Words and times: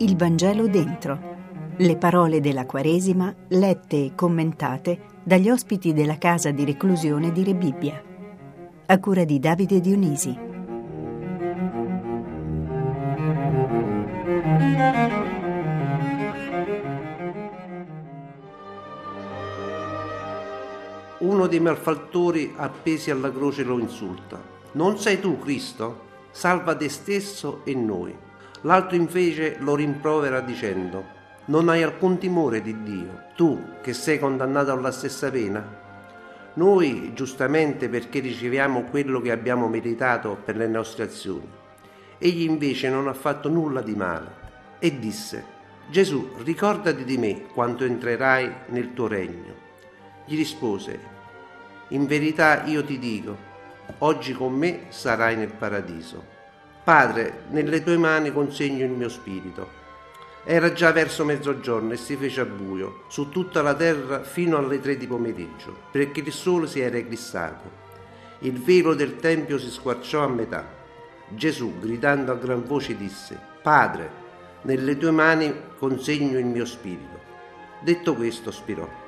Il 0.00 0.16
Vangelo 0.16 0.68
dentro. 0.68 1.36
Le 1.76 1.96
parole 1.96 2.40
della 2.40 2.66
Quaresima 2.66 3.34
lette 3.48 4.04
e 4.04 4.12
commentate 4.14 5.00
dagli 5.22 5.50
ospiti 5.50 5.92
della 5.92 6.18
casa 6.18 6.50
di 6.50 6.64
reclusione 6.64 7.32
di 7.32 7.44
Rebibbia. 7.44 8.02
A 8.86 8.98
cura 9.00 9.24
di 9.24 9.38
Davide 9.38 9.80
Dionisi. 9.80 10.38
Uno 21.18 21.46
dei 21.48 21.60
malfattori 21.60 22.54
appesi 22.56 23.10
alla 23.10 23.30
croce 23.32 23.64
lo 23.64 23.78
insulta. 23.78 24.57
Non 24.72 24.98
sei 24.98 25.20
tu 25.20 25.38
Cristo? 25.38 26.06
Salva 26.30 26.76
te 26.76 26.88
stesso 26.88 27.62
e 27.64 27.74
noi. 27.74 28.16
L'altro 28.62 28.96
invece 28.96 29.56
lo 29.60 29.74
rimprovera 29.74 30.40
dicendo 30.40 31.16
non 31.48 31.70
hai 31.70 31.82
alcun 31.82 32.18
timore 32.18 32.60
di 32.60 32.82
Dio, 32.82 33.22
tu 33.34 33.76
che 33.80 33.94
sei 33.94 34.18
condannato 34.18 34.70
alla 34.70 34.90
stessa 34.90 35.30
pena? 35.30 35.86
Noi, 36.54 37.12
giustamente, 37.14 37.88
perché 37.88 38.20
riceviamo 38.20 38.82
quello 38.82 39.22
che 39.22 39.30
abbiamo 39.30 39.66
meritato 39.66 40.36
per 40.44 40.56
le 40.56 40.66
nostre 40.66 41.04
azioni. 41.04 41.48
Egli 42.18 42.42
invece 42.42 42.90
non 42.90 43.08
ha 43.08 43.14
fatto 43.14 43.48
nulla 43.48 43.80
di 43.80 43.94
male 43.94 44.30
e 44.78 44.98
disse, 44.98 45.42
Gesù, 45.88 46.32
ricordati 46.42 47.04
di 47.04 47.16
me 47.16 47.46
quando 47.54 47.84
entrerai 47.84 48.52
nel 48.66 48.92
tuo 48.92 49.06
regno. 49.06 49.54
Gli 50.26 50.36
rispose, 50.36 51.00
in 51.88 52.04
verità 52.04 52.64
io 52.64 52.84
ti 52.84 52.98
dico, 52.98 53.47
oggi 53.98 54.32
con 54.32 54.54
me 54.54 54.86
sarai 54.88 55.36
nel 55.36 55.52
paradiso. 55.52 56.36
Padre, 56.84 57.44
nelle 57.50 57.82
tue 57.82 57.96
mani 57.96 58.32
consegno 58.32 58.84
il 58.84 58.90
mio 58.90 59.08
spirito. 59.08 59.76
Era 60.44 60.72
già 60.72 60.92
verso 60.92 61.24
mezzogiorno 61.24 61.92
e 61.92 61.96
si 61.96 62.16
fece 62.16 62.40
a 62.40 62.44
buio 62.46 63.04
su 63.08 63.28
tutta 63.28 63.60
la 63.60 63.74
terra 63.74 64.22
fino 64.22 64.56
alle 64.56 64.80
tre 64.80 64.96
di 64.96 65.06
pomeriggio, 65.06 65.76
perché 65.90 66.20
il 66.20 66.32
sole 66.32 66.66
si 66.66 66.80
era 66.80 66.96
eclissato. 66.96 67.70
Il 68.40 68.58
velo 68.58 68.94
del 68.94 69.16
tempio 69.16 69.58
si 69.58 69.68
squarciò 69.68 70.22
a 70.22 70.28
metà. 70.28 70.66
Gesù, 71.28 71.78
gridando 71.78 72.32
a 72.32 72.36
gran 72.36 72.64
voce, 72.64 72.96
disse, 72.96 73.38
Padre, 73.60 74.10
nelle 74.62 74.96
tue 74.96 75.10
mani 75.10 75.54
consegno 75.76 76.38
il 76.38 76.46
mio 76.46 76.64
spirito. 76.64 77.20
Detto 77.80 78.14
questo, 78.14 78.50
spirò. 78.50 79.06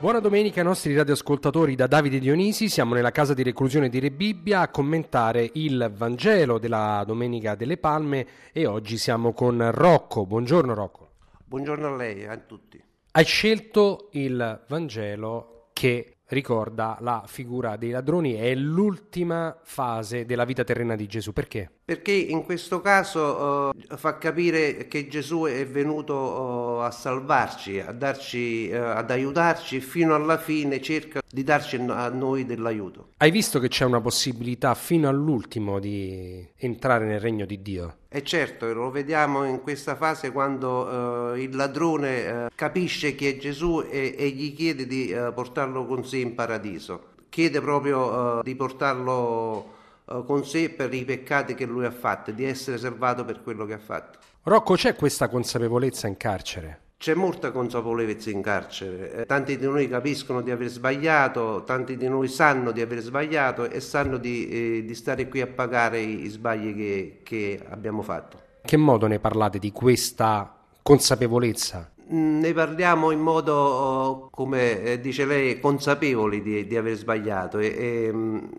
Buona 0.00 0.18
domenica 0.20 0.60
ai 0.60 0.66
nostri 0.66 0.96
radioascoltatori 0.96 1.74
da 1.74 1.86
Davide 1.86 2.18
Dionisi, 2.18 2.70
siamo 2.70 2.94
nella 2.94 3.10
casa 3.10 3.34
di 3.34 3.42
reclusione 3.42 3.90
di 3.90 3.98
Rebibbia 3.98 4.60
a 4.62 4.68
commentare 4.70 5.50
il 5.52 5.92
Vangelo 5.94 6.58
della 6.58 7.04
Domenica 7.06 7.54
delle 7.54 7.76
Palme 7.76 8.26
e 8.50 8.64
oggi 8.64 8.96
siamo 8.96 9.34
con 9.34 9.70
Rocco. 9.70 10.24
Buongiorno 10.24 10.72
Rocco. 10.72 11.10
Buongiorno 11.44 11.88
a 11.88 11.96
lei 11.96 12.22
e 12.22 12.28
a 12.28 12.36
tutti. 12.38 12.82
Hai 13.10 13.24
scelto 13.26 14.08
il 14.12 14.64
Vangelo 14.68 15.68
che 15.74 16.19
ricorda 16.30 16.96
la 17.00 17.24
figura 17.26 17.76
dei 17.76 17.90
ladroni, 17.90 18.34
è 18.34 18.54
l'ultima 18.54 19.56
fase 19.62 20.24
della 20.24 20.44
vita 20.44 20.64
terrena 20.64 20.96
di 20.96 21.06
Gesù. 21.06 21.32
Perché? 21.32 21.70
Perché 21.90 22.12
in 22.12 22.44
questo 22.44 22.80
caso 22.80 23.72
uh, 23.74 23.96
fa 23.96 24.16
capire 24.16 24.86
che 24.86 25.08
Gesù 25.08 25.42
è 25.42 25.66
venuto 25.66 26.14
uh, 26.14 26.80
a 26.82 26.90
salvarci, 26.92 27.80
a 27.80 27.90
darci, 27.90 28.70
uh, 28.72 28.76
ad 28.76 29.10
aiutarci 29.10 29.80
fino 29.80 30.14
alla 30.14 30.38
fine 30.38 30.80
cerca 30.80 31.20
di 31.28 31.42
darci 31.42 31.84
a 31.88 32.08
noi 32.08 32.46
dell'aiuto. 32.46 33.08
Hai 33.16 33.32
visto 33.32 33.58
che 33.58 33.66
c'è 33.66 33.84
una 33.84 34.00
possibilità 34.00 34.74
fino 34.74 35.08
all'ultimo 35.08 35.80
di 35.80 36.48
entrare 36.56 37.06
nel 37.06 37.18
regno 37.18 37.44
di 37.44 37.60
Dio? 37.60 37.96
E 38.08 38.22
certo, 38.22 38.72
lo 38.72 38.90
vediamo 38.90 39.44
in 39.44 39.60
questa 39.60 39.94
fase 39.94 40.32
quando 40.32 41.34
il 41.34 41.54
ladrone 41.54 42.48
capisce 42.56 43.14
chi 43.14 43.28
è 43.28 43.36
Gesù 43.36 43.84
e, 43.88 44.16
e 44.18 44.30
gli 44.30 44.52
chiede 44.52 44.84
di 44.84 45.14
portarlo 45.32 45.86
con 45.86 46.04
sé 46.04 46.19
in 46.20 46.34
paradiso. 46.34 47.08
Chiede 47.28 47.60
proprio 47.60 48.40
di 48.42 48.54
portarlo 48.54 49.78
eh, 50.10 50.22
con 50.26 50.44
sé 50.44 50.70
per 50.70 50.92
i 50.92 51.04
peccati 51.04 51.54
che 51.54 51.64
lui 51.64 51.84
ha 51.84 51.90
fatto, 51.90 52.32
di 52.32 52.44
essere 52.44 52.78
salvato 52.78 53.24
per 53.24 53.42
quello 53.42 53.64
che 53.64 53.74
ha 53.74 53.78
fatto. 53.78 54.18
Rocco, 54.42 54.74
c'è 54.74 54.96
questa 54.96 55.28
consapevolezza 55.28 56.08
in 56.08 56.16
carcere? 56.16 56.80
C'è 56.96 57.14
molta 57.14 57.50
consapevolezza 57.50 58.28
in 58.28 58.42
carcere, 58.42 59.12
eh, 59.12 59.26
tanti 59.26 59.56
di 59.56 59.64
noi 59.64 59.88
capiscono 59.88 60.42
di 60.42 60.50
aver 60.50 60.68
sbagliato, 60.68 61.62
tanti 61.64 61.96
di 61.96 62.08
noi 62.08 62.28
sanno 62.28 62.72
di 62.72 62.82
aver 62.82 63.00
sbagliato 63.00 63.70
e 63.70 63.80
sanno 63.80 64.18
di, 64.18 64.48
eh, 64.48 64.84
di 64.84 64.94
stare 64.94 65.28
qui 65.28 65.40
a 65.40 65.46
pagare 65.46 66.00
i, 66.00 66.24
i 66.24 66.28
sbagli 66.28 66.74
che, 66.74 67.20
che 67.22 67.62
abbiamo 67.70 68.02
fatto. 68.02 68.38
Che 68.62 68.76
modo 68.76 69.06
ne 69.06 69.18
parlate 69.18 69.58
di 69.58 69.72
questa 69.72 70.58
consapevolezza? 70.82 71.90
Ne 72.10 72.52
parliamo 72.52 73.10
in 73.10 73.20
modo, 73.20 74.28
come 74.30 74.82
eh, 74.82 75.00
dice 75.00 75.24
lei, 75.24 75.60
consapevoli 75.60 76.42
di, 76.42 76.66
di 76.66 76.76
aver 76.76 76.96
sbagliato 76.96 77.58
e, 77.58 77.66
e, 77.66 78.12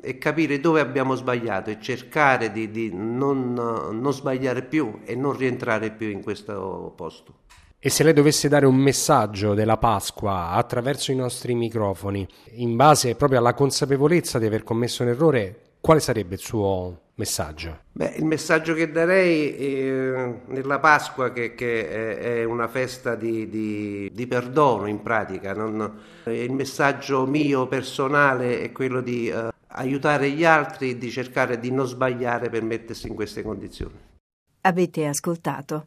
e, 0.00 0.18
capire 0.18 0.60
dove 0.60 0.80
abbiamo 0.80 1.14
sbagliato 1.14 1.70
e 1.70 1.78
cercare 1.80 2.52
di, 2.52 2.70
di 2.70 2.90
non, 2.92 3.54
non 3.54 4.12
sbagliare 4.12 4.62
più 4.62 5.00
e 5.04 5.14
non 5.14 5.36
rientrare 5.36 5.90
più 5.90 6.08
in 6.08 6.22
questo 6.22 6.92
posto. 6.94 7.34
E 7.80 7.90
se 7.90 8.02
lei 8.02 8.12
dovesse 8.12 8.48
dare 8.48 8.66
un 8.66 8.74
messaggio 8.74 9.54
della 9.54 9.76
Pasqua 9.76 10.50
attraverso 10.50 11.12
i 11.12 11.14
nostri 11.16 11.54
microfoni, 11.54 12.26
in 12.56 12.76
base 12.76 13.14
proprio 13.14 13.38
alla 13.38 13.54
consapevolezza 13.54 14.38
di 14.38 14.46
aver 14.46 14.64
commesso 14.64 15.04
un 15.04 15.10
errore, 15.10 15.60
quale 15.80 16.00
sarebbe 16.00 16.34
il 16.34 16.40
suo 16.40 17.07
messaggio? 17.18 17.80
Beh, 17.92 18.14
il 18.16 18.24
messaggio 18.24 18.74
che 18.74 18.90
darei 18.90 19.56
eh, 19.56 20.40
nella 20.46 20.78
Pasqua, 20.78 21.32
che, 21.32 21.54
che 21.54 21.88
è, 21.88 22.18
è, 22.38 22.44
una 22.44 22.68
festa 22.68 23.14
di, 23.14 23.48
di, 23.48 24.10
di 24.12 24.26
perdono 24.26 24.86
in 24.86 25.02
pratica, 25.02 25.52
non, 25.52 26.00
il 26.24 26.52
messaggio 26.52 27.26
mio 27.26 27.66
personale 27.66 28.60
è 28.60 28.72
quello 28.72 29.00
di 29.00 29.28
eh, 29.28 29.48
aiutare 29.68 30.30
gli 30.30 30.44
altri 30.44 30.90
e 30.90 30.98
di 30.98 31.10
cercare 31.10 31.58
di 31.58 31.70
non 31.70 31.86
sbagliare 31.86 32.48
per 32.48 32.62
mettersi 32.62 33.08
in 33.08 33.14
queste 33.14 33.42
condizioni. 33.42 34.06
Avete 34.62 35.06
ascoltato? 35.06 35.86